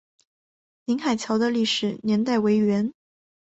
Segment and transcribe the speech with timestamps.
[0.85, 2.91] 宁海桥的历史年代为元。